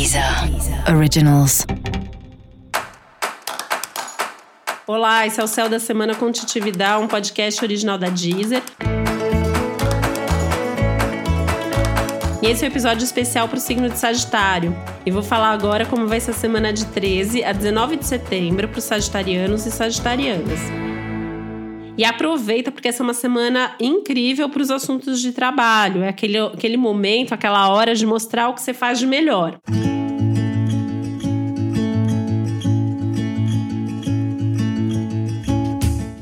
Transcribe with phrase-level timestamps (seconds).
[0.00, 0.24] Deezer
[0.96, 1.66] Originals.
[4.86, 8.62] Olá, esse é o Céu da Semana com Titividade, um podcast original da Deezer.
[12.42, 14.74] E esse é o um episódio especial para o signo de Sagitário.
[15.04, 18.68] E vou falar agora como vai ser a semana de 13 a 19 de setembro
[18.68, 20.60] para os sagitarianos e sagitarianas.
[21.98, 26.02] E aproveita, porque essa é uma semana incrível para os assuntos de trabalho.
[26.02, 29.60] É aquele, aquele momento, aquela hora de mostrar o que você faz de melhor.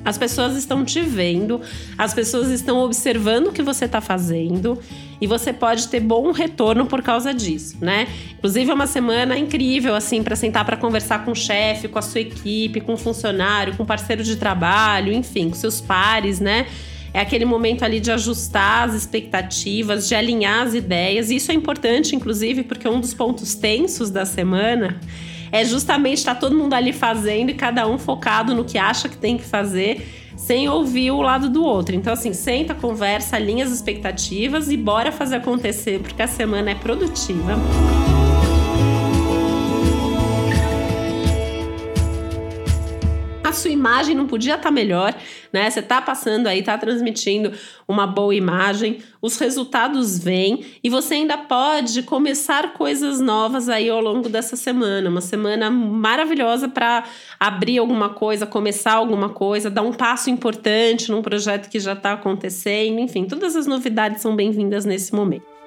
[0.08, 1.60] As pessoas estão te vendo,
[1.98, 4.78] as pessoas estão observando o que você está fazendo
[5.20, 8.08] e você pode ter bom retorno por causa disso, né?
[8.38, 12.02] Inclusive é uma semana incrível assim para sentar para conversar com o chefe, com a
[12.02, 16.66] sua equipe, com o funcionário, com o parceiro de trabalho, enfim, com seus pares, né?
[17.12, 21.30] É aquele momento ali de ajustar as expectativas, de alinhar as ideias.
[21.30, 24.98] E isso é importante, inclusive, porque um dos pontos tensos da semana
[25.50, 29.08] é justamente estar tá todo mundo ali fazendo e cada um focado no que acha
[29.08, 31.94] que tem que fazer, sem ouvir o lado do outro.
[31.94, 36.74] Então, assim, senta, conversa, alinha as expectativas e bora fazer acontecer, porque a semana é
[36.74, 37.56] produtiva.
[43.48, 45.14] A sua imagem não podia estar tá melhor,
[45.52, 45.68] né?
[45.68, 47.52] Você está passando aí, está transmitindo
[47.86, 54.00] uma boa imagem, os resultados vêm e você ainda pode começar coisas novas aí ao
[54.00, 55.08] longo dessa semana.
[55.08, 57.05] Uma semana maravilhosa para
[57.40, 62.12] abrir alguma coisa, começar alguma coisa, dar um passo importante num projeto que já está
[62.12, 62.98] acontecendo.
[62.98, 65.58] Enfim, todas as novidades são bem-vindas nesse momento.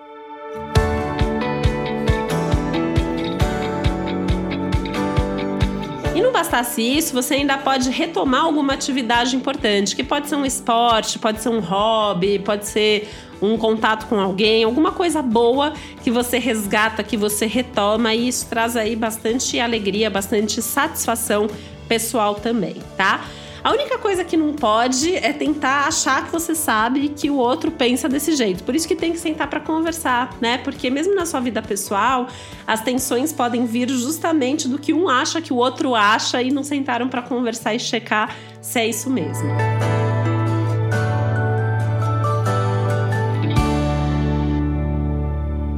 [6.19, 11.17] Não bastasse isso, você ainda pode retomar alguma atividade importante, que pode ser um esporte,
[11.17, 13.07] pode ser um hobby, pode ser
[13.41, 15.73] um contato com alguém, alguma coisa boa
[16.03, 21.47] que você resgata, que você retoma, e isso traz aí bastante alegria, bastante satisfação
[21.87, 23.25] pessoal também, tá?
[23.63, 27.69] A única coisa que não pode é tentar achar que você sabe que o outro
[27.69, 28.63] pensa desse jeito.
[28.63, 30.57] Por isso que tem que sentar para conversar, né?
[30.57, 32.27] Porque mesmo na sua vida pessoal,
[32.66, 36.63] as tensões podem vir justamente do que um acha que o outro acha e não
[36.63, 39.51] sentaram para conversar e checar se é isso mesmo.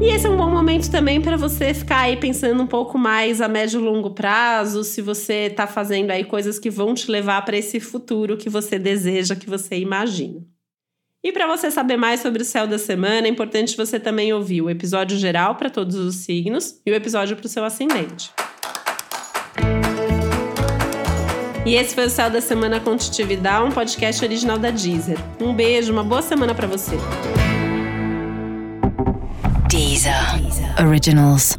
[0.04, 3.40] E esse é um bom momento também para você ficar aí pensando um pouco mais
[3.40, 7.42] a médio e longo prazo, se você está fazendo aí coisas que vão te levar
[7.46, 10.42] para esse futuro que você deseja, que você imagina.
[11.24, 14.62] E para você saber mais sobre o céu da semana, é importante você também ouvir
[14.62, 18.30] o episódio geral para todos os signos e o episódio para o seu ascendente.
[21.66, 25.18] E esse foi o Céu da Semana com Titividade, um podcast original da Deezer.
[25.40, 26.98] Um beijo, uma boa semana para você.
[30.80, 31.56] Originals.